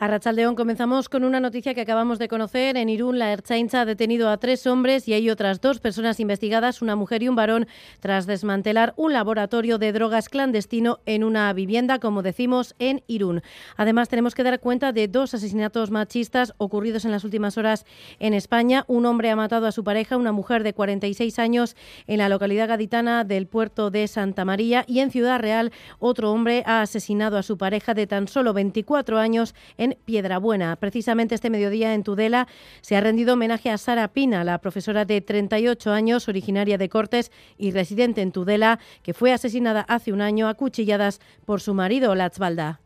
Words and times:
A 0.00 0.06
Rachaldeón 0.06 0.54
comenzamos 0.54 1.08
con 1.08 1.24
una 1.24 1.40
noticia 1.40 1.74
que 1.74 1.80
acabamos 1.80 2.20
de 2.20 2.28
conocer. 2.28 2.76
En 2.76 2.88
Irún, 2.88 3.18
la 3.18 3.32
Erchaincha 3.32 3.80
ha 3.80 3.84
detenido 3.84 4.30
a 4.30 4.36
tres 4.36 4.64
hombres 4.68 5.08
y 5.08 5.12
hay 5.12 5.28
otras 5.28 5.60
dos 5.60 5.80
personas 5.80 6.20
investigadas, 6.20 6.82
una 6.82 6.94
mujer 6.94 7.24
y 7.24 7.28
un 7.28 7.34
varón, 7.34 7.66
tras 7.98 8.24
desmantelar 8.28 8.94
un 8.96 9.12
laboratorio 9.12 9.76
de 9.76 9.90
drogas 9.90 10.28
clandestino 10.28 11.00
en 11.04 11.24
una 11.24 11.52
vivienda, 11.52 11.98
como 11.98 12.22
decimos, 12.22 12.76
en 12.78 13.02
Irún. 13.08 13.42
Además, 13.76 14.08
tenemos 14.08 14.36
que 14.36 14.44
dar 14.44 14.60
cuenta 14.60 14.92
de 14.92 15.08
dos 15.08 15.34
asesinatos 15.34 15.90
machistas 15.90 16.54
ocurridos 16.58 17.04
en 17.04 17.10
las 17.10 17.24
últimas 17.24 17.58
horas 17.58 17.84
en 18.20 18.34
España. 18.34 18.84
Un 18.86 19.04
hombre 19.04 19.30
ha 19.30 19.36
matado 19.36 19.66
a 19.66 19.72
su 19.72 19.82
pareja, 19.82 20.16
una 20.16 20.30
mujer 20.30 20.62
de 20.62 20.74
46 20.74 21.40
años, 21.40 21.74
en 22.06 22.18
la 22.18 22.28
localidad 22.28 22.68
gaditana 22.68 23.24
del 23.24 23.48
puerto 23.48 23.90
de 23.90 24.06
Santa 24.06 24.44
María. 24.44 24.84
Y 24.86 25.00
en 25.00 25.10
Ciudad 25.10 25.40
Real, 25.40 25.72
otro 25.98 26.30
hombre 26.30 26.62
ha 26.66 26.82
asesinado 26.82 27.36
a 27.36 27.42
su 27.42 27.58
pareja 27.58 27.94
de 27.94 28.06
tan 28.06 28.28
solo 28.28 28.52
24 28.52 29.18
años 29.18 29.56
en 29.76 29.87
Piedrabuena. 30.04 30.76
Precisamente 30.76 31.34
este 31.34 31.50
mediodía 31.50 31.94
en 31.94 32.02
Tudela 32.02 32.48
se 32.80 32.96
ha 32.96 33.00
rendido 33.00 33.34
homenaje 33.34 33.70
a 33.70 33.78
Sara 33.78 34.08
Pina, 34.08 34.44
la 34.44 34.58
profesora 34.58 35.04
de 35.04 35.20
38 35.20 35.92
años, 35.92 36.28
originaria 36.28 36.78
de 36.78 36.88
Cortes 36.88 37.30
y 37.56 37.70
residente 37.70 38.22
en 38.22 38.32
Tudela, 38.32 38.78
que 39.02 39.14
fue 39.14 39.32
asesinada 39.32 39.82
hace 39.82 40.12
un 40.12 40.20
año 40.20 40.48
a 40.48 40.54
cuchilladas 40.54 41.20
por 41.44 41.60
su 41.60 41.74
marido, 41.74 42.14
Latzbalda. 42.14 42.80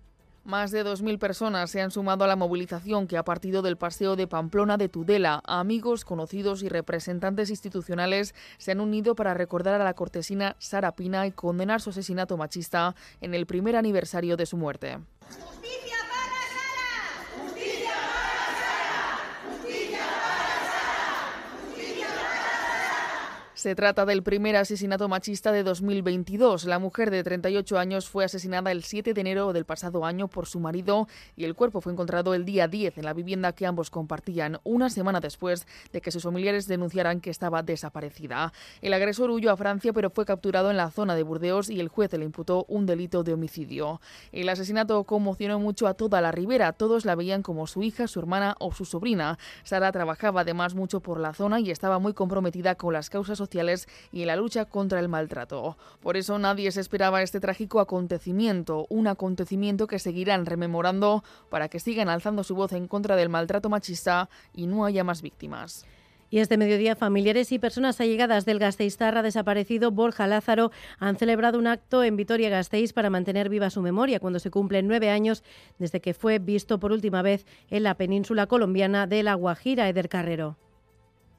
Más 0.44 0.72
de 0.72 0.84
2.000 0.84 1.20
personas 1.20 1.70
se 1.70 1.80
han 1.80 1.92
sumado 1.92 2.24
a 2.24 2.26
la 2.26 2.34
movilización 2.34 3.06
que 3.06 3.16
ha 3.16 3.24
partido 3.24 3.62
del 3.62 3.76
Paseo 3.76 4.16
de 4.16 4.26
Pamplona 4.26 4.76
de 4.76 4.88
Tudela. 4.88 5.40
Amigos, 5.44 6.04
conocidos 6.04 6.64
y 6.64 6.68
representantes 6.68 7.48
institucionales 7.48 8.34
se 8.58 8.72
han 8.72 8.80
unido 8.80 9.14
para 9.14 9.34
recordar 9.34 9.80
a 9.80 9.84
la 9.84 9.94
cortesina 9.94 10.56
Sara 10.58 10.96
Pina 10.96 11.28
y 11.28 11.30
condenar 11.30 11.80
su 11.80 11.90
asesinato 11.90 12.36
machista 12.36 12.96
en 13.20 13.34
el 13.34 13.46
primer 13.46 13.76
aniversario 13.76 14.36
de 14.36 14.46
su 14.46 14.56
muerte. 14.56 14.98
Se 23.62 23.76
trata 23.76 24.04
del 24.04 24.24
primer 24.24 24.56
asesinato 24.56 25.08
machista 25.08 25.52
de 25.52 25.62
2022. 25.62 26.64
La 26.64 26.80
mujer 26.80 27.12
de 27.12 27.22
38 27.22 27.78
años 27.78 28.08
fue 28.08 28.24
asesinada 28.24 28.72
el 28.72 28.82
7 28.82 29.14
de 29.14 29.20
enero 29.20 29.52
del 29.52 29.66
pasado 29.66 30.04
año 30.04 30.26
por 30.26 30.46
su 30.46 30.58
marido 30.58 31.06
y 31.36 31.44
el 31.44 31.54
cuerpo 31.54 31.80
fue 31.80 31.92
encontrado 31.92 32.34
el 32.34 32.44
día 32.44 32.66
10 32.66 32.98
en 32.98 33.04
la 33.04 33.12
vivienda 33.12 33.52
que 33.52 33.64
ambos 33.64 33.88
compartían, 33.88 34.58
una 34.64 34.90
semana 34.90 35.20
después 35.20 35.68
de 35.92 36.00
que 36.00 36.10
sus 36.10 36.24
familiares 36.24 36.66
denunciaran 36.66 37.20
que 37.20 37.30
estaba 37.30 37.62
desaparecida. 37.62 38.52
El 38.80 38.94
agresor 38.94 39.30
huyó 39.30 39.52
a 39.52 39.56
Francia 39.56 39.92
pero 39.92 40.10
fue 40.10 40.26
capturado 40.26 40.72
en 40.72 40.76
la 40.76 40.90
zona 40.90 41.14
de 41.14 41.22
Burdeos 41.22 41.70
y 41.70 41.78
el 41.78 41.86
juez 41.86 42.12
le 42.14 42.24
imputó 42.24 42.64
un 42.66 42.84
delito 42.84 43.22
de 43.22 43.34
homicidio. 43.34 44.00
El 44.32 44.48
asesinato 44.48 45.04
conmocionó 45.04 45.60
mucho 45.60 45.86
a 45.86 45.94
toda 45.94 46.20
la 46.20 46.32
ribera. 46.32 46.72
Todos 46.72 47.04
la 47.04 47.14
veían 47.14 47.44
como 47.44 47.68
su 47.68 47.84
hija, 47.84 48.08
su 48.08 48.18
hermana 48.18 48.56
o 48.58 48.72
su 48.72 48.84
sobrina. 48.84 49.38
Sara 49.62 49.92
trabajaba 49.92 50.40
además 50.40 50.74
mucho 50.74 50.98
por 50.98 51.20
la 51.20 51.32
zona 51.32 51.60
y 51.60 51.70
estaba 51.70 52.00
muy 52.00 52.12
comprometida 52.12 52.74
con 52.74 52.92
las 52.92 53.08
causas 53.08 53.38
sociales 53.38 53.51
y 54.12 54.22
en 54.22 54.26
la 54.26 54.36
lucha 54.36 54.64
contra 54.64 55.00
el 55.00 55.08
maltrato. 55.08 55.76
Por 56.00 56.16
eso 56.16 56.38
nadie 56.38 56.72
se 56.72 56.80
esperaba 56.80 57.22
este 57.22 57.40
trágico 57.40 57.80
acontecimiento, 57.80 58.86
un 58.88 59.06
acontecimiento 59.06 59.86
que 59.86 59.98
seguirán 59.98 60.46
rememorando 60.46 61.22
para 61.50 61.68
que 61.68 61.80
sigan 61.80 62.08
alzando 62.08 62.44
su 62.44 62.54
voz 62.54 62.72
en 62.72 62.88
contra 62.88 63.16
del 63.16 63.28
maltrato 63.28 63.68
machista 63.68 64.28
y 64.54 64.66
no 64.66 64.84
haya 64.84 65.04
más 65.04 65.22
víctimas. 65.22 65.84
Y 66.32 66.38
este 66.38 66.56
mediodía, 66.56 66.96
familiares 66.96 67.52
y 67.52 67.58
personas 67.58 68.00
allegadas 68.00 68.46
del 68.46 68.58
Gasteiztarra 68.58 69.22
desaparecido 69.22 69.90
Borja 69.90 70.26
Lázaro 70.26 70.70
han 70.98 71.16
celebrado 71.16 71.58
un 71.58 71.66
acto 71.66 72.02
en 72.02 72.16
Vitoria-Gasteiz 72.16 72.94
para 72.94 73.10
mantener 73.10 73.50
viva 73.50 73.68
su 73.68 73.82
memoria 73.82 74.18
cuando 74.18 74.38
se 74.38 74.50
cumplen 74.50 74.88
nueve 74.88 75.10
años 75.10 75.44
desde 75.78 76.00
que 76.00 76.14
fue 76.14 76.38
visto 76.38 76.80
por 76.80 76.90
última 76.90 77.20
vez 77.20 77.44
en 77.68 77.82
la 77.82 77.96
península 77.96 78.46
colombiana 78.46 79.06
de 79.06 79.22
La 79.22 79.34
Guajira, 79.34 79.90
Eder 79.90 80.08
Carrero. 80.08 80.56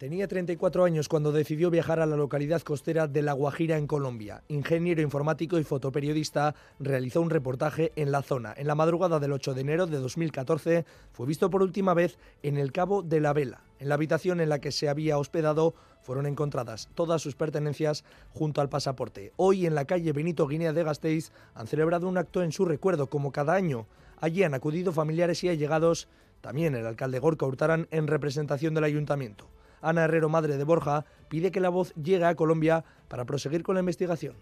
Tenía 0.04 0.28
34 0.28 0.84
años 0.84 1.08
cuando 1.08 1.32
decidió 1.32 1.72
viajar 1.72 2.02
a 2.02 2.06
la 2.06 2.18
localidad 2.18 2.62
costera 2.62 3.08
de 3.08 3.22
La 3.22 3.32
Guajira 3.32 3.78
en 3.78 3.88
Colombia. 3.88 4.44
Ingeniero 4.50 5.02
informático 5.02 5.58
y 5.58 5.64
fotoperiodista, 5.64 6.56
realizó 6.78 7.22
un 7.22 7.30
reportaje 7.30 7.94
en 7.96 8.12
la 8.12 8.22
zona. 8.22 8.54
En 8.58 8.68
la 8.68 8.76
madrugada 8.76 9.22
del 9.22 9.32
8 9.32 9.54
de 9.54 9.62
enero 9.62 9.88
de 9.88 10.00
2014 10.00 10.84
fue 11.14 11.26
visto 11.26 11.50
por 11.50 11.64
última 11.64 11.94
vez 11.94 12.18
en 12.42 12.58
el 12.58 12.74
Cabo 12.74 13.02
de 13.02 13.22
la 13.22 13.32
Vela. 13.32 13.64
En 13.80 13.88
la 13.88 13.96
habitación 13.96 14.42
en 14.42 14.50
la 14.50 14.60
que 14.60 14.74
se 14.74 14.90
había 14.90 15.18
hospedado 15.18 15.74
fueron 16.02 16.26
encontradas 16.26 16.90
todas 16.96 17.22
sus 17.22 17.36
pertenencias 17.36 18.04
junto 18.34 18.60
al 18.60 18.68
pasaporte. 18.68 19.32
Hoy 19.38 19.66
en 19.66 19.74
la 19.74 19.86
calle 19.86 20.12
Benito 20.12 20.50
Guinea 20.50 20.74
de 20.74 20.84
Gasteiz 20.84 21.32
han 21.54 21.68
celebrado 21.68 22.10
un 22.10 22.18
acto 22.18 22.44
en 22.44 22.52
su 22.52 22.66
recuerdo 22.66 23.08
como 23.08 23.32
cada 23.32 23.54
año. 23.54 23.88
Allí 24.20 24.44
han 24.44 24.54
acudido 24.54 24.92
familiares 24.92 25.46
y 25.46 25.48
allegados, 25.48 26.10
también 26.42 26.76
el 26.76 26.88
alcalde 26.88 27.20
Gorka 27.20 27.46
Hurtaran 27.46 27.88
en 27.90 28.08
representación 28.08 28.74
del 28.74 28.84
ayuntamiento. 28.84 29.48
Ana 29.84 30.06
Herrero, 30.06 30.30
madre 30.30 30.58
de 30.58 30.64
Borja, 30.64 31.06
pide 31.28 31.52
que 31.52 31.60
la 31.60 31.70
voz 31.70 31.94
llegue 31.96 32.26
a 32.26 32.36
Colombia 32.36 32.84
para 33.08 33.26
proseguir 33.26 33.62
con 33.62 33.76
la 33.76 33.82
investigación. 33.82 34.36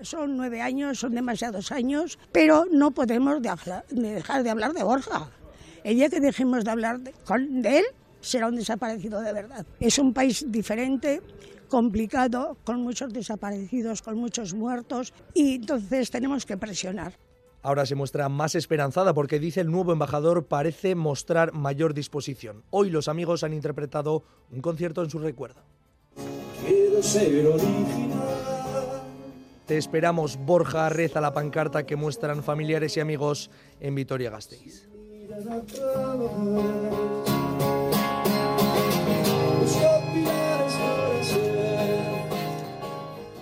Son 0.00 0.36
nueve 0.36 0.60
años, 0.60 0.98
son 0.98 1.14
demasiados 1.14 1.72
años, 1.72 2.18
pero 2.30 2.66
no 2.70 2.90
podemos 2.90 3.40
dejar 3.42 4.42
de 4.42 4.50
hablar 4.50 4.72
de 4.72 4.82
Borja. 4.82 5.30
El 5.82 5.96
día 5.96 6.08
que 6.08 6.20
dejemos 6.20 6.64
de 6.64 6.70
hablar 6.70 7.00
de, 7.00 7.78
él, 7.78 7.84
será 8.20 8.48
un 8.48 8.56
desaparecido 8.56 9.20
de 9.20 9.32
verdad. 9.32 9.66
Es 9.80 9.98
un 9.98 10.12
país 10.12 10.44
diferente, 10.48 11.22
complicado, 11.68 12.56
con 12.64 12.82
muchos 12.82 13.12
desaparecidos, 13.12 14.02
con 14.02 14.16
muchos 14.16 14.54
muertos, 14.54 15.12
y 15.34 15.56
entonces 15.56 16.10
tenemos 16.10 16.46
que 16.46 16.56
presionar. 16.56 17.14
Ahora 17.62 17.86
se 17.86 17.94
muestra 17.94 18.28
más 18.28 18.54
esperanzada 18.54 19.14
porque 19.14 19.40
dice 19.40 19.60
el 19.60 19.70
nuevo 19.70 19.92
embajador 19.92 20.46
parece 20.46 20.94
mostrar 20.94 21.52
mayor 21.52 21.92
disposición. 21.92 22.62
Hoy 22.70 22.90
los 22.90 23.08
amigos 23.08 23.42
han 23.42 23.52
interpretado 23.52 24.22
un 24.52 24.60
concierto 24.60 25.02
en 25.02 25.10
su 25.10 25.18
recuerdo. 25.18 25.60
Te 29.66 29.76
esperamos, 29.76 30.38
Borja, 30.38 30.88
reza 30.88 31.20
la 31.20 31.34
pancarta 31.34 31.84
que 31.84 31.96
muestran 31.96 32.42
familiares 32.42 32.96
y 32.96 33.00
amigos 33.00 33.50
en 33.80 33.94
Vitoria-Gasteiz. 33.94 34.88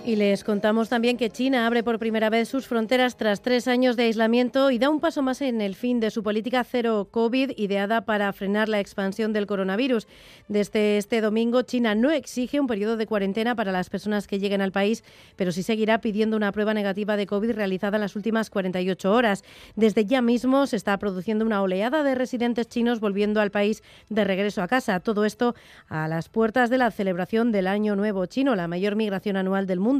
Y 0.07 0.15
les 0.15 0.45
contamos 0.45 0.87
también 0.87 1.17
que 1.17 1.29
China 1.29 1.67
abre 1.67 1.83
por 1.83 1.99
primera 1.99 2.29
vez 2.29 2.47
sus 2.47 2.65
fronteras 2.65 3.17
tras 3.17 3.41
tres 3.41 3.67
años 3.67 3.97
de 3.97 4.03
aislamiento 4.03 4.71
y 4.71 4.79
da 4.79 4.89
un 4.89 5.01
paso 5.01 5.21
más 5.21 5.41
en 5.41 5.59
el 5.59 5.75
fin 5.75 5.99
de 5.99 6.11
su 6.11 6.23
política 6.23 6.63
cero 6.63 7.09
COVID 7.11 7.51
ideada 7.57 8.05
para 8.05 8.31
frenar 8.31 8.69
la 8.69 8.79
expansión 8.79 9.33
del 9.33 9.47
coronavirus. 9.47 10.07
Desde 10.47 10.97
este 10.97 11.19
domingo, 11.19 11.63
China 11.63 11.93
no 11.93 12.09
exige 12.09 12.61
un 12.61 12.67
periodo 12.67 12.95
de 12.95 13.05
cuarentena 13.05 13.53
para 13.53 13.73
las 13.73 13.89
personas 13.89 14.27
que 14.27 14.39
lleguen 14.39 14.61
al 14.61 14.71
país, 14.71 15.03
pero 15.35 15.51
sí 15.51 15.61
seguirá 15.61 15.99
pidiendo 15.99 16.37
una 16.37 16.53
prueba 16.53 16.73
negativa 16.73 17.17
de 17.17 17.27
COVID 17.27 17.51
realizada 17.51 17.97
en 17.97 18.01
las 18.03 18.15
últimas 18.15 18.49
48 18.49 19.11
horas. 19.11 19.43
Desde 19.75 20.05
ya 20.05 20.21
mismo 20.21 20.67
se 20.67 20.77
está 20.77 20.97
produciendo 20.99 21.45
una 21.45 21.61
oleada 21.61 22.03
de 22.03 22.15
residentes 22.15 22.69
chinos 22.69 23.01
volviendo 23.01 23.41
al 23.41 23.51
país 23.51 23.83
de 24.07 24.23
regreso 24.23 24.61
a 24.61 24.69
casa. 24.69 25.01
Todo 25.01 25.25
esto 25.25 25.53
a 25.89 26.07
las 26.07 26.29
puertas 26.29 26.69
de 26.69 26.77
la 26.77 26.91
celebración 26.91 27.51
del 27.51 27.67
Año 27.67 27.97
Nuevo 27.97 28.25
Chino, 28.25 28.55
la 28.55 28.69
mayor 28.69 28.95
migración 28.95 29.35
anual 29.35 29.67
del 29.67 29.81
mundo 29.81 29.96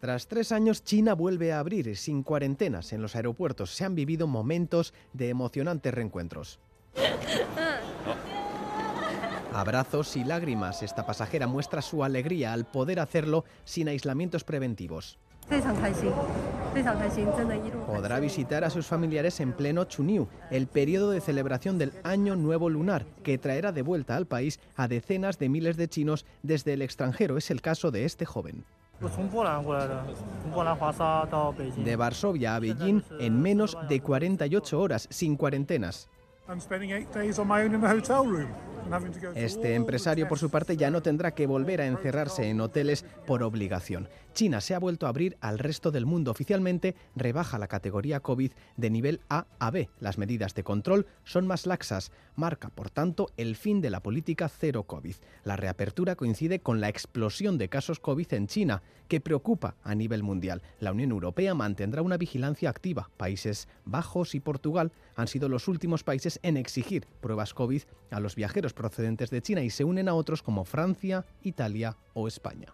Tras 0.00 0.28
tres 0.28 0.52
años, 0.52 0.84
China 0.84 1.14
vuelve 1.14 1.52
a 1.52 1.58
abrir 1.58 1.96
sin 1.96 2.22
cuarentenas 2.22 2.92
en 2.92 3.02
los 3.02 3.16
aeropuertos. 3.16 3.74
Se 3.74 3.84
han 3.84 3.94
vivido 3.94 4.26
momentos 4.26 4.92
de 5.12 5.30
emocionantes 5.30 5.92
reencuentros. 5.94 6.58
Abrazos 9.52 10.16
y 10.16 10.24
lágrimas. 10.24 10.82
Esta 10.82 11.06
pasajera 11.06 11.46
muestra 11.46 11.80
su 11.80 12.04
alegría 12.04 12.52
al 12.52 12.66
poder 12.66 13.00
hacerlo 13.00 13.44
sin 13.64 13.88
aislamientos 13.88 14.44
preventivos. 14.44 15.18
Podrá 17.86 18.20
visitar 18.20 18.64
a 18.64 18.70
sus 18.70 18.86
familiares 18.86 19.40
en 19.40 19.52
pleno 19.52 19.84
Chuniu, 19.84 20.28
el 20.50 20.66
periodo 20.66 21.10
de 21.10 21.20
celebración 21.20 21.78
del 21.78 21.92
Año 22.02 22.36
Nuevo 22.36 22.68
Lunar, 22.68 23.06
que 23.22 23.38
traerá 23.38 23.72
de 23.72 23.82
vuelta 23.82 24.16
al 24.16 24.26
país 24.26 24.60
a 24.74 24.88
decenas 24.88 25.38
de 25.38 25.48
miles 25.48 25.76
de 25.76 25.88
chinos 25.88 26.26
desde 26.42 26.74
el 26.74 26.82
extranjero. 26.82 27.36
Es 27.38 27.50
el 27.50 27.62
caso 27.62 27.90
de 27.90 28.04
este 28.04 28.26
joven. 28.26 28.64
De 31.76 31.96
Varsovia 31.96 32.56
a 32.56 32.60
Beijing 32.60 33.02
en 33.20 33.40
menos 33.40 33.76
de 33.88 34.00
48 34.00 34.80
horas, 34.80 35.06
sin 35.10 35.36
cuarentenas. 35.36 36.08
Este 39.34 39.74
empresario, 39.74 40.28
por 40.28 40.38
su 40.38 40.50
parte, 40.50 40.76
ya 40.76 40.90
no 40.90 41.02
tendrá 41.02 41.34
que 41.34 41.46
volver 41.46 41.80
a 41.80 41.86
encerrarse 41.86 42.48
en 42.48 42.60
hoteles 42.60 43.04
por 43.26 43.42
obligación. 43.42 44.08
China 44.32 44.60
se 44.60 44.74
ha 44.74 44.78
vuelto 44.78 45.06
a 45.06 45.08
abrir 45.08 45.36
al 45.40 45.58
resto 45.58 45.90
del 45.90 46.04
mundo. 46.04 46.30
Oficialmente 46.30 46.94
rebaja 47.14 47.58
la 47.58 47.68
categoría 47.68 48.20
COVID 48.20 48.52
de 48.76 48.90
nivel 48.90 49.20
A 49.30 49.46
a 49.58 49.70
B. 49.70 49.88
Las 49.98 50.18
medidas 50.18 50.54
de 50.54 50.62
control 50.62 51.06
son 51.24 51.46
más 51.46 51.66
laxas. 51.66 52.12
Marca, 52.34 52.68
por 52.68 52.90
tanto, 52.90 53.30
el 53.38 53.56
fin 53.56 53.80
de 53.80 53.88
la 53.88 54.02
política 54.02 54.48
cero 54.48 54.82
COVID. 54.82 55.14
La 55.44 55.56
reapertura 55.56 56.16
coincide 56.16 56.60
con 56.60 56.80
la 56.80 56.90
explosión 56.90 57.56
de 57.56 57.70
casos 57.70 57.98
COVID 57.98 58.34
en 58.34 58.46
China, 58.46 58.82
que 59.08 59.20
preocupa 59.20 59.76
a 59.82 59.94
nivel 59.94 60.22
mundial. 60.22 60.62
La 60.80 60.92
Unión 60.92 61.12
Europea 61.12 61.54
mantendrá 61.54 62.02
una 62.02 62.18
vigilancia 62.18 62.68
activa. 62.68 63.10
Países 63.16 63.68
Bajos 63.84 64.34
y 64.34 64.40
Portugal 64.40 64.92
han 65.14 65.28
sido 65.28 65.48
los 65.48 65.66
últimos 65.68 66.04
países 66.04 66.40
en 66.42 66.58
exigir 66.58 67.06
pruebas 67.22 67.54
COVID 67.54 67.82
a 68.10 68.20
los 68.20 68.36
viajeros 68.36 68.74
procedentes 68.76 69.30
de 69.30 69.42
China 69.42 69.62
y 69.62 69.70
se 69.70 69.82
unen 69.82 70.08
a 70.08 70.14
otros 70.14 70.44
como 70.44 70.64
Francia, 70.64 71.24
Italia 71.42 71.96
o 72.14 72.28
España. 72.28 72.68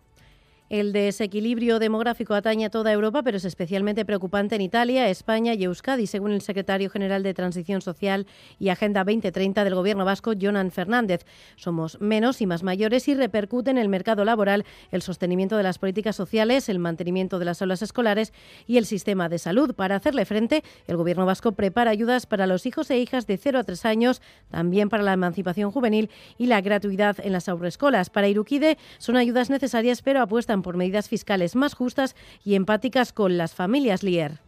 El 0.72 0.94
desequilibrio 0.94 1.78
demográfico 1.78 2.32
atañe 2.32 2.64
a 2.64 2.70
toda 2.70 2.90
Europa, 2.90 3.22
pero 3.22 3.36
es 3.36 3.44
especialmente 3.44 4.06
preocupante 4.06 4.54
en 4.54 4.62
Italia, 4.62 5.10
España 5.10 5.52
y 5.52 5.64
Euskadi, 5.64 6.06
según 6.06 6.32
el 6.32 6.40
secretario 6.40 6.88
general 6.88 7.22
de 7.22 7.34
Transición 7.34 7.82
Social 7.82 8.26
y 8.58 8.70
Agenda 8.70 9.04
2030 9.04 9.64
del 9.64 9.74
Gobierno 9.74 10.06
vasco, 10.06 10.32
Jonan 10.32 10.70
Fernández. 10.70 11.26
Somos 11.56 12.00
menos 12.00 12.40
y 12.40 12.46
más 12.46 12.62
mayores 12.62 13.06
y 13.08 13.14
repercute 13.14 13.70
en 13.70 13.76
el 13.76 13.90
mercado 13.90 14.24
laboral 14.24 14.64
el 14.92 15.02
sostenimiento 15.02 15.58
de 15.58 15.62
las 15.62 15.78
políticas 15.78 16.16
sociales, 16.16 16.70
el 16.70 16.78
mantenimiento 16.78 17.38
de 17.38 17.44
las 17.44 17.60
aulas 17.60 17.82
escolares 17.82 18.32
y 18.66 18.78
el 18.78 18.86
sistema 18.86 19.28
de 19.28 19.38
salud. 19.38 19.75
Para 19.75 19.96
hacerle 19.96 20.25
frente, 20.25 20.64
el 20.86 20.96
Gobierno 20.96 21.26
vasco 21.26 21.52
prepara 21.52 21.90
ayudas 21.90 22.25
para 22.25 22.46
los 22.46 22.64
hijos 22.64 22.90
e 22.90 22.98
hijas 22.98 23.26
de 23.26 23.36
0 23.36 23.58
a 23.58 23.64
3 23.64 23.84
años, 23.84 24.22
también 24.50 24.88
para 24.88 25.02
la 25.02 25.12
emancipación 25.12 25.70
juvenil 25.70 26.08
y 26.38 26.46
la 26.46 26.62
gratuidad 26.62 27.18
en 27.22 27.32
las 27.32 27.50
agroescolas. 27.50 28.08
Para 28.08 28.28
Iruquide 28.28 28.78
son 28.96 29.18
ayudas 29.18 29.50
necesarias, 29.50 30.00
pero 30.00 30.22
apuestan 30.22 30.62
por 30.62 30.76
medidas 30.76 31.09
fiscales 31.09 31.56
más 31.56 31.75
justas 31.75 32.17
y 32.44 32.55
empáticas 32.55 33.12
con 33.12 33.37
las 33.37 33.55
familias 33.55 34.03
Lier. 34.03 34.41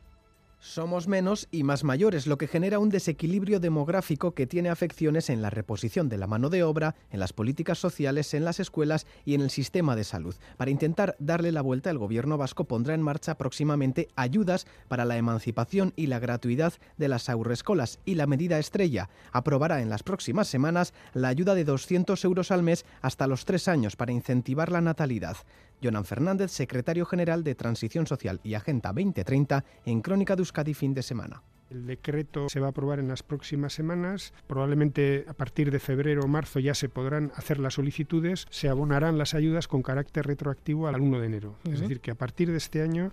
Somos 0.65 1.09
menos 1.09 1.47
y 1.51 1.63
más 1.63 1.85
mayores, 1.85 2.27
lo 2.27 2.39
que 2.39 2.49
genera 2.49 2.79
un 2.79 2.89
desequilibrio 2.89 3.61
demográfico 3.61 4.33
que 4.33 4.47
tiene 4.47 4.71
afecciones 4.71 5.29
en 5.29 5.43
la 5.43 5.51
reposición 5.51 6.09
de 6.09 6.17
la 6.17 6.27
mano 6.27 6.49
de 6.49 6.63
obra, 6.63 6.95
en 7.11 7.21
las 7.21 7.35
políticas 7.35 7.79
sociales, 7.79 8.33
en 8.33 8.47
las 8.47 8.61
escuelas 8.61 9.07
y 9.27 9.35
en 9.35 9.43
el 9.43 9.51
sistema 9.51 9.95
de 9.95 10.05
salud. 10.05 10.35
Para 10.57 10.71
intentar 10.71 11.17
darle 11.19 11.53
la 11.53 11.61
vuelta, 11.61 11.91
el 11.91 11.99
gobierno 11.99 12.39
vasco 12.39 12.65
pondrá 12.65 12.95
en 12.95 13.03
marcha 13.03 13.37
próximamente 13.37 14.09
ayudas 14.17 14.67
para 14.89 15.05
la 15.05 15.19
emancipación 15.19 15.93
y 15.97 16.07
la 16.07 16.19
gratuidad 16.19 16.73
de 16.97 17.09
las 17.09 17.29
aurrescolas 17.29 17.99
y 18.07 18.15
la 18.15 18.27
medida 18.27 18.59
estrella. 18.59 19.11
Aprobará 19.33 19.83
en 19.83 19.91
las 19.91 20.03
próximas 20.03 20.49
semanas 20.49 20.95
la 21.13 21.29
ayuda 21.29 21.55
de 21.55 21.65
200 21.65 22.25
euros 22.25 22.51
al 22.51 22.63
mes 22.63 22.87
hasta 23.03 23.27
los 23.27 23.45
tres 23.45 23.69
años 23.69 23.97
para 23.97 24.13
incentivar 24.13 24.73
la 24.73 24.81
natalidad. 24.81 25.37
Jonan 25.85 26.07
Fernández, 26.07 26.51
secretario 26.51 27.05
general 27.05 27.45
de 27.45 27.55
Transición 27.55 28.07
Social 28.07 28.41
y 28.43 28.55
Agenda 28.55 28.91
2030 28.93 29.65
en 29.85 30.01
Crónica 30.01 30.35
de 30.35 30.41
Euskadi 30.41 30.73
fin 30.73 30.95
de 30.95 31.03
semana. 31.03 31.43
El 31.71 31.87
decreto 31.87 32.49
se 32.49 32.61
va 32.61 32.69
a 32.69 32.71
aprobar 32.71 33.01
en 33.01 33.09
las 33.09 33.23
próximas 33.23 33.73
semanas. 33.73 34.33
Probablemente 34.47 35.25
a 35.29 35.35
partir 35.35 35.71
de 35.71 35.81
febrero 35.81 36.23
o 36.23 36.29
marzo 36.29 36.61
ya 36.61 36.75
se 36.75 36.89
podrán 36.89 37.33
hacer 37.35 37.59
las 37.59 37.75
solicitudes. 37.75 38.47
Se 38.51 38.69
abonarán 38.69 39.19
las 39.19 39.35
ayudas 39.35 39.69
con 39.69 39.83
carácter 39.83 40.27
retroactivo 40.27 40.89
al 40.89 41.01
1 41.01 41.21
de 41.21 41.27
enero. 41.27 41.57
Es 41.65 41.81
decir, 41.81 42.01
que 42.01 42.13
a 42.13 42.15
partir 42.15 42.51
de 42.51 42.59
este 42.59 42.81
año 42.81 43.13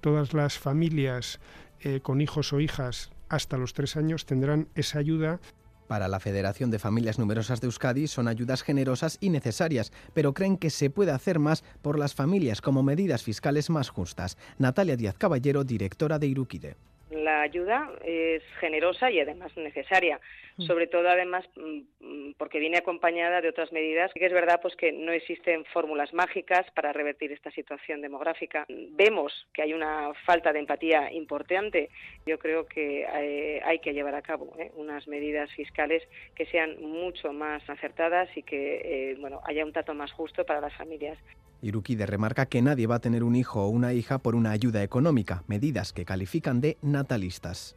todas 0.00 0.32
las 0.32 0.58
familias 0.58 1.40
eh, 1.80 2.00
con 2.00 2.20
hijos 2.20 2.52
o 2.52 2.60
hijas 2.60 3.10
hasta 3.28 3.58
los 3.58 3.74
tres 3.74 3.96
años 3.96 4.26
tendrán 4.26 4.68
esa 4.74 4.98
ayuda 4.98 5.40
para 5.88 6.06
la 6.06 6.20
Federación 6.20 6.70
de 6.70 6.78
Familias 6.78 7.18
Numerosas 7.18 7.60
de 7.60 7.66
Euskadi 7.66 8.06
son 8.06 8.28
ayudas 8.28 8.62
generosas 8.62 9.18
y 9.20 9.30
necesarias, 9.30 9.92
pero 10.14 10.34
creen 10.34 10.56
que 10.56 10.70
se 10.70 10.90
puede 10.90 11.10
hacer 11.10 11.40
más 11.40 11.64
por 11.82 11.98
las 11.98 12.14
familias 12.14 12.60
como 12.60 12.84
medidas 12.84 13.24
fiscales 13.24 13.70
más 13.70 13.88
justas. 13.88 14.36
Natalia 14.58 14.96
Díaz 14.96 15.16
Caballero, 15.18 15.64
directora 15.64 16.20
de 16.20 16.28
Iruquide 16.28 16.76
la 17.10 17.42
ayuda 17.42 17.90
es 18.04 18.42
generosa 18.60 19.10
y 19.10 19.20
además 19.20 19.56
necesaria, 19.56 20.20
mm. 20.56 20.62
sobre 20.62 20.86
todo 20.86 21.08
además 21.08 21.48
mm, 21.56 22.32
porque 22.36 22.58
viene 22.58 22.78
acompañada 22.78 23.40
de 23.40 23.48
otras 23.48 23.72
medidas. 23.72 24.12
que 24.12 24.26
es 24.26 24.32
verdad 24.32 24.60
pues 24.60 24.76
que 24.76 24.92
no 24.92 25.12
existen 25.12 25.64
fórmulas 25.66 26.12
mágicas 26.12 26.66
para 26.74 26.92
revertir 26.92 27.32
esta 27.32 27.50
situación 27.50 28.00
demográfica. 28.00 28.66
Vemos 28.68 29.48
que 29.52 29.62
hay 29.62 29.72
una 29.72 30.12
falta 30.26 30.52
de 30.52 30.60
empatía 30.60 31.12
importante. 31.12 31.90
Yo 32.26 32.38
creo 32.38 32.66
que 32.66 33.02
eh, 33.02 33.60
hay 33.64 33.78
que 33.78 33.94
llevar 33.94 34.14
a 34.14 34.22
cabo 34.22 34.54
¿eh? 34.58 34.70
unas 34.74 35.08
medidas 35.08 35.50
fiscales 35.52 36.02
que 36.34 36.46
sean 36.46 36.80
mucho 36.82 37.32
más 37.32 37.68
acertadas 37.68 38.28
y 38.36 38.42
que 38.42 39.12
eh, 39.12 39.16
bueno 39.18 39.40
haya 39.44 39.64
un 39.64 39.72
trato 39.72 39.94
más 39.94 40.12
justo 40.12 40.44
para 40.44 40.60
las 40.60 40.74
familias. 40.76 41.18
Irukide 41.62 42.06
remarca 42.06 42.46
que 42.46 42.62
nadie 42.62 42.86
va 42.86 42.96
a 42.96 43.00
tener 43.00 43.24
un 43.24 43.36
hijo 43.36 43.62
o 43.62 43.68
una 43.68 43.92
hija 43.92 44.18
por 44.18 44.34
una 44.34 44.50
ayuda 44.50 44.82
económica, 44.82 45.42
medidas 45.46 45.92
que 45.92 46.04
califican 46.04 46.60
de 46.60 46.78
natalistas. 46.82 47.76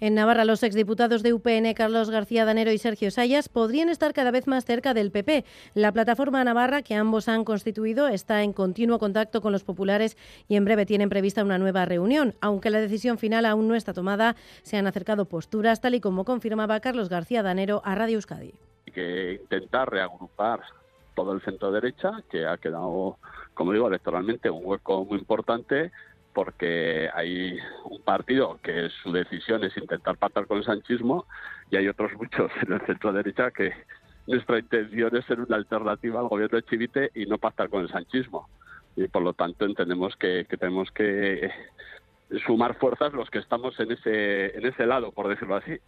En 0.00 0.14
Navarra, 0.14 0.44
los 0.44 0.62
exdiputados 0.62 1.24
de 1.24 1.32
UPN, 1.32 1.74
Carlos 1.74 2.08
García 2.08 2.44
Danero 2.44 2.70
y 2.70 2.78
Sergio 2.78 3.10
Sayas, 3.10 3.48
podrían 3.48 3.88
estar 3.88 4.12
cada 4.12 4.30
vez 4.30 4.46
más 4.46 4.64
cerca 4.64 4.94
del 4.94 5.10
PP. 5.10 5.44
La 5.74 5.90
plataforma 5.90 6.44
Navarra, 6.44 6.82
que 6.82 6.94
ambos 6.94 7.28
han 7.28 7.44
constituido, 7.44 8.06
está 8.06 8.44
en 8.44 8.52
continuo 8.52 9.00
contacto 9.00 9.40
con 9.40 9.50
los 9.50 9.64
populares 9.64 10.16
y 10.46 10.54
en 10.54 10.64
breve 10.64 10.86
tienen 10.86 11.08
prevista 11.08 11.42
una 11.42 11.58
nueva 11.58 11.84
reunión. 11.84 12.36
Aunque 12.40 12.70
la 12.70 12.80
decisión 12.80 13.18
final 13.18 13.44
aún 13.44 13.66
no 13.66 13.74
está 13.74 13.92
tomada, 13.92 14.36
se 14.62 14.76
han 14.76 14.86
acercado 14.86 15.24
posturas, 15.24 15.80
tal 15.80 15.96
y 15.96 16.00
como 16.00 16.24
confirmaba 16.24 16.78
Carlos 16.78 17.08
García 17.08 17.42
Danero 17.42 17.82
a 17.84 17.96
Radio 17.96 18.18
Euskadi. 18.18 18.54
Hay 18.86 18.92
que 18.92 19.40
intentar 19.42 19.90
reagrupar 19.90 20.60
todo 21.18 21.32
el 21.32 21.40
centro 21.40 21.72
derecha, 21.72 22.22
que 22.30 22.46
ha 22.46 22.58
quedado, 22.58 23.18
como 23.52 23.72
digo, 23.72 23.88
electoralmente 23.88 24.48
un 24.50 24.64
hueco 24.64 25.04
muy 25.04 25.18
importante 25.18 25.90
porque 26.32 27.10
hay 27.12 27.58
un 27.86 28.00
partido 28.02 28.60
que 28.62 28.88
su 29.02 29.10
decisión 29.10 29.64
es 29.64 29.76
intentar 29.76 30.16
pactar 30.16 30.46
con 30.46 30.58
el 30.58 30.64
sanchismo 30.64 31.26
y 31.72 31.76
hay 31.76 31.88
otros 31.88 32.12
muchos 32.12 32.52
en 32.62 32.72
el 32.74 32.80
centro 32.82 33.12
derecha 33.12 33.50
que 33.50 33.72
nuestra 34.28 34.60
intención 34.60 35.16
es 35.16 35.24
ser 35.24 35.40
una 35.40 35.56
alternativa 35.56 36.20
al 36.20 36.28
gobierno 36.28 36.58
de 36.58 36.62
Chivite 36.62 37.10
y 37.16 37.26
no 37.26 37.38
pactar 37.38 37.68
con 37.68 37.82
el 37.82 37.88
sanchismo. 37.88 38.48
Y 38.94 39.08
por 39.08 39.22
lo 39.22 39.32
tanto 39.32 39.64
entendemos 39.64 40.14
que, 40.14 40.46
que 40.48 40.56
tenemos 40.56 40.88
que 40.92 41.50
sumar 42.46 42.76
fuerzas 42.76 43.12
los 43.12 43.28
que 43.28 43.40
estamos 43.40 43.78
en 43.80 43.90
ese, 43.90 44.56
en 44.56 44.66
ese 44.66 44.86
lado, 44.86 45.10
por 45.10 45.26
decirlo 45.26 45.56
así. 45.56 45.80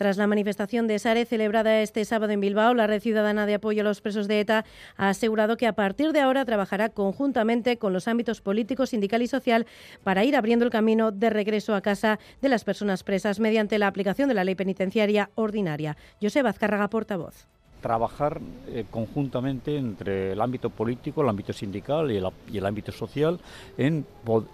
Tras 0.00 0.16
la 0.16 0.26
manifestación 0.26 0.86
de 0.86 0.98
Sare 0.98 1.26
celebrada 1.26 1.82
este 1.82 2.06
sábado 2.06 2.32
en 2.32 2.40
Bilbao, 2.40 2.72
la 2.72 2.86
Red 2.86 3.02
Ciudadana 3.02 3.44
de 3.44 3.52
Apoyo 3.52 3.82
a 3.82 3.84
los 3.84 4.00
Presos 4.00 4.28
de 4.28 4.40
ETA 4.40 4.64
ha 4.96 5.10
asegurado 5.10 5.58
que 5.58 5.66
a 5.66 5.74
partir 5.74 6.12
de 6.12 6.20
ahora 6.20 6.46
trabajará 6.46 6.88
conjuntamente 6.88 7.76
con 7.76 7.92
los 7.92 8.08
ámbitos 8.08 8.40
político, 8.40 8.86
sindical 8.86 9.20
y 9.20 9.26
social 9.26 9.66
para 10.02 10.24
ir 10.24 10.36
abriendo 10.36 10.64
el 10.64 10.70
camino 10.70 11.12
de 11.12 11.28
regreso 11.28 11.74
a 11.74 11.82
casa 11.82 12.18
de 12.40 12.48
las 12.48 12.64
personas 12.64 13.04
presas 13.04 13.40
mediante 13.40 13.78
la 13.78 13.88
aplicación 13.88 14.30
de 14.30 14.36
la 14.36 14.44
ley 14.44 14.54
penitenciaria 14.54 15.28
ordinaria. 15.34 15.98
José 16.18 16.40
Azcárraga, 16.40 16.88
portavoz 16.88 17.46
trabajar 17.80 18.40
eh, 18.68 18.84
conjuntamente 18.90 19.76
entre 19.76 20.32
el 20.32 20.40
ámbito 20.40 20.70
político, 20.70 21.22
el 21.22 21.28
ámbito 21.28 21.52
sindical 21.52 22.10
y 22.10 22.16
el, 22.56 22.66
ámbito 22.66 22.92
social 22.92 23.40
en 23.76 24.06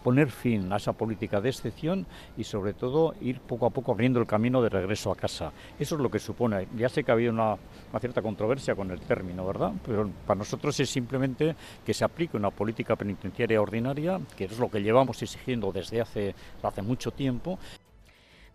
poner 0.02 0.31
fin 0.31 0.73
a 0.73 0.76
esa 0.76 0.93
política 0.93 1.40
de 1.40 1.50
excepción 1.50 2.06
y 2.37 2.44
sobre 2.44 2.73
todo 2.73 3.14
ir 3.20 3.40
poco 3.40 3.67
a 3.67 3.70
poco 3.70 3.93
abriendo 3.93 4.20
el 4.20 4.26
camino 4.26 4.62
de 4.62 4.69
regreso 4.69 5.11
a 5.11 5.17
casa. 5.17 5.52
Eso 5.78 5.96
es 5.96 6.00
lo 6.00 6.11
que 6.11 6.19
supone. 6.19 6.69
Ya 6.76 6.88
sé 6.88 7.05
que 7.05 7.11
ha 7.11 7.14
habido 7.14 7.32
una, 7.32 7.56
cierta 8.00 8.22
controversia 8.22 8.74
con 8.74 8.91
el 8.91 9.00
término, 9.00 9.46
¿verdad? 9.46 9.72
Pero 9.84 10.08
para 10.27 10.39
nosotros 10.39 10.79
es 10.81 10.89
simplemente 10.89 11.56
que 11.84 11.94
se 11.94 12.05
aplique 12.05 12.36
una 12.36 12.50
política 12.50 12.96
penitenciaria 12.96 13.60
ordinaria, 13.60 14.20
que 14.36 14.44
es 14.44 14.58
lo 14.58 14.70
que 14.70 14.82
llevamos 14.82 15.22
exigiendo 15.22 15.72
desde 15.72 16.00
hace, 16.00 16.34
hace 16.62 16.82
mucho 16.82 17.10
tiempo. 17.10 17.58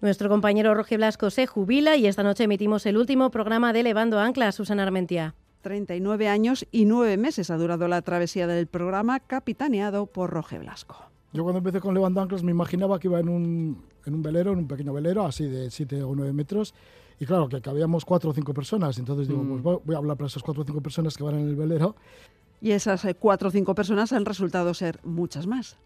Nuestro 0.01 0.29
compañero 0.29 0.73
Roge 0.73 0.97
Blasco 0.97 1.29
se 1.29 1.45
jubila 1.45 1.95
y 1.95 2.07
esta 2.07 2.23
noche 2.23 2.45
emitimos 2.45 2.87
el 2.87 2.97
último 2.97 3.29
programa 3.29 3.71
de 3.71 3.83
Levando 3.83 4.17
Anclas. 4.17 4.55
Susana 4.55 4.81
Armentia. 4.81 5.35
39 5.61 6.27
años 6.27 6.65
y 6.71 6.85
9 6.85 7.17
meses 7.17 7.51
ha 7.51 7.57
durado 7.57 7.87
la 7.87 8.01
travesía 8.01 8.47
del 8.47 8.65
programa 8.65 9.19
capitaneado 9.19 10.07
por 10.07 10.31
Roge 10.31 10.57
Blasco. 10.57 10.95
Yo 11.33 11.43
cuando 11.43 11.59
empecé 11.59 11.79
con 11.79 11.93
Levando 11.93 12.19
Anclas 12.19 12.41
me 12.41 12.49
imaginaba 12.49 12.97
que 12.97 13.09
iba 13.09 13.19
en 13.19 13.29
un, 13.29 13.83
en 14.03 14.15
un 14.15 14.23
velero, 14.23 14.53
en 14.53 14.57
un 14.57 14.67
pequeño 14.67 14.91
velero, 14.91 15.23
así 15.23 15.45
de 15.45 15.69
7 15.69 16.01
o 16.01 16.15
9 16.15 16.33
metros, 16.33 16.73
y 17.19 17.27
claro, 17.27 17.47
que 17.47 17.61
cabíamos 17.61 18.03
4 18.03 18.31
o 18.31 18.33
5 18.33 18.55
personas. 18.55 18.97
Entonces 18.97 19.27
digo, 19.27 19.43
mm. 19.43 19.61
pues 19.61 19.79
voy 19.85 19.93
a 19.93 19.99
hablar 19.99 20.17
para 20.17 20.29
esas 20.29 20.41
4 20.41 20.63
o 20.63 20.65
5 20.65 20.81
personas 20.81 21.15
que 21.15 21.23
van 21.23 21.35
en 21.35 21.47
el 21.47 21.55
velero. 21.55 21.95
Y 22.59 22.71
esas 22.71 23.05
4 23.19 23.49
o 23.49 23.51
5 23.51 23.75
personas 23.75 24.13
han 24.13 24.25
resultado 24.25 24.73
ser 24.73 24.99
muchas 25.03 25.45
más 25.45 25.77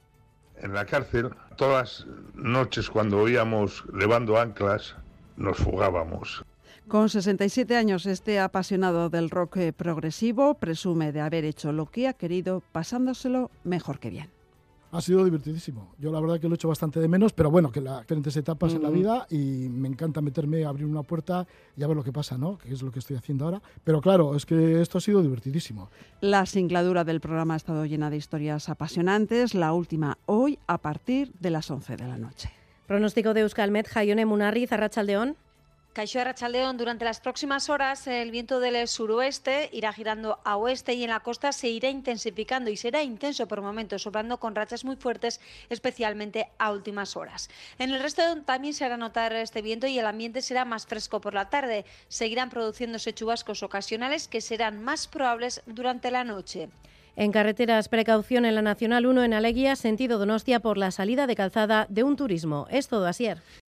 en 0.61 0.73
la 0.73 0.85
cárcel, 0.85 1.31
todas 1.55 2.05
las 2.05 2.15
noches 2.35 2.89
cuando 2.89 3.19
oíamos 3.19 3.83
levando 3.93 4.39
anclas, 4.39 4.95
nos 5.37 5.57
fugábamos. 5.57 6.43
Con 6.87 7.09
67 7.09 7.75
años, 7.75 8.05
este 8.05 8.39
apasionado 8.39 9.09
del 9.09 9.31
rock 9.31 9.57
progresivo 9.75 10.53
presume 10.53 11.11
de 11.11 11.21
haber 11.21 11.43
hecho 11.43 11.71
lo 11.71 11.87
que 11.87 12.07
ha 12.07 12.13
querido, 12.13 12.61
pasándoselo 12.71 13.49
mejor 13.63 13.99
que 13.99 14.11
bien. 14.11 14.34
Ha 14.95 15.01
sido 15.01 15.25
divertidísimo. 15.25 15.93
Yo 15.99 16.09
la 16.09 16.21
verdad 16.21 16.39
que 16.39 16.47
lo 16.47 16.53
he 16.53 16.55
hecho 16.55 16.69
bastante 16.69 17.01
de 17.01 17.09
menos, 17.09 17.33
pero 17.33 17.51
bueno, 17.51 17.69
que 17.69 17.81
las 17.81 17.99
diferentes 17.99 18.37
etapas 18.37 18.73
en 18.73 18.81
la 18.81 18.89
vida 18.89 19.27
y 19.29 19.67
me 19.69 19.89
encanta 19.89 20.21
meterme, 20.21 20.63
abrir 20.63 20.85
una 20.85 21.03
puerta 21.03 21.45
y 21.75 21.83
a 21.83 21.87
ver 21.87 21.97
lo 21.97 22.03
que 22.03 22.13
pasa, 22.13 22.37
¿no? 22.37 22.57
Que 22.57 22.71
es 22.71 22.81
lo 22.81 22.93
que 22.93 22.99
estoy 22.99 23.17
haciendo 23.17 23.43
ahora. 23.43 23.61
Pero 23.83 23.99
claro, 23.99 24.37
es 24.37 24.45
que 24.45 24.81
esto 24.81 24.97
ha 24.97 25.01
sido 25.01 25.21
divertidísimo. 25.21 25.89
La 26.21 26.45
singladura 26.45 27.03
del 27.03 27.19
programa 27.19 27.55
ha 27.55 27.57
estado 27.57 27.85
llena 27.85 28.09
de 28.09 28.15
historias 28.15 28.69
apasionantes. 28.69 29.53
La 29.53 29.73
última 29.73 30.17
hoy 30.27 30.59
a 30.65 30.77
partir 30.77 31.33
de 31.41 31.49
las 31.49 31.69
11 31.69 31.97
de 31.97 32.07
la 32.07 32.17
noche. 32.17 32.49
Pronóstico 32.87 33.33
de 33.33 33.41
Euskalmet, 33.41 33.89
Jaione 33.89 34.25
Munarri, 34.25 34.65
Zarrachaldeón. 34.65 35.35
Caixó 35.95 36.21
Rachaldeón, 36.21 36.75
durante 36.75 37.05
las 37.05 37.21
próximas 37.21 37.69
horas 37.69 38.05
el 38.07 38.29
viento 38.29 38.59
del 38.59 38.85
suroeste 38.85 39.69
irá 39.71 39.93
girando 39.93 40.41
a 40.43 40.57
oeste 40.57 40.93
y 40.93 41.05
en 41.05 41.09
la 41.09 41.21
costa 41.21 41.53
se 41.53 41.69
irá 41.69 41.87
intensificando 41.87 42.69
y 42.69 42.75
será 42.75 43.01
intenso 43.01 43.47
por 43.47 43.61
momentos, 43.61 44.01
soplando 44.01 44.37
con 44.37 44.55
rachas 44.55 44.83
muy 44.83 44.97
fuertes, 44.97 45.39
especialmente 45.69 46.49
a 46.59 46.73
últimas 46.73 47.15
horas. 47.15 47.49
En 47.79 47.91
el 47.91 48.01
resto 48.01 48.21
también 48.41 48.73
se 48.73 48.83
hará 48.83 48.97
notar 48.97 49.31
este 49.31 49.61
viento 49.61 49.87
y 49.87 49.97
el 49.97 50.05
ambiente 50.05 50.41
será 50.41 50.65
más 50.65 50.85
fresco 50.85 51.21
por 51.21 51.33
la 51.33 51.49
tarde. 51.49 51.85
Seguirán 52.09 52.49
produciéndose 52.49 53.13
chubascos 53.13 53.63
ocasionales 53.63 54.27
que 54.27 54.41
serán 54.41 54.83
más 54.83 55.07
probables 55.07 55.61
durante 55.65 56.11
la 56.11 56.25
noche. 56.25 56.67
En 57.17 57.31
carreteras, 57.31 57.87
precaución 57.87 58.43
en 58.43 58.55
la 58.55 58.61
Nacional 58.61 59.05
1 59.05 59.23
en 59.23 59.33
Aleguía, 59.33 59.77
sentido 59.77 60.19
Donostia 60.19 60.59
por 60.59 60.77
la 60.77 60.91
salida 60.91 61.27
de 61.27 61.35
calzada 61.37 61.87
de 61.89 62.03
un 62.03 62.17
turismo. 62.17 62.67
Es 62.69 62.89
todo, 62.89 63.07
Asier. 63.07 63.41